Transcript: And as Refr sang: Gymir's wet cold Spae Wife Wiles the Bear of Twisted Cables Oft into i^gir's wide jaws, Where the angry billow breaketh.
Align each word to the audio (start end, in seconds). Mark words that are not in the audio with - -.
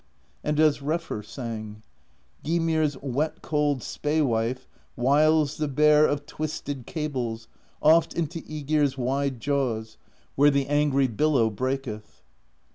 And 0.43 0.59
as 0.59 0.79
Refr 0.79 1.23
sang: 1.23 1.83
Gymir's 2.43 2.97
wet 3.03 3.43
cold 3.43 3.83
Spae 3.83 4.23
Wife 4.23 4.67
Wiles 4.95 5.57
the 5.57 5.67
Bear 5.67 6.07
of 6.07 6.25
Twisted 6.25 6.87
Cables 6.87 7.47
Oft 7.83 8.15
into 8.15 8.41
i^gir's 8.41 8.97
wide 8.97 9.39
jaws, 9.39 9.97
Where 10.33 10.49
the 10.49 10.65
angry 10.65 11.07
billow 11.07 11.51
breaketh. 11.51 12.23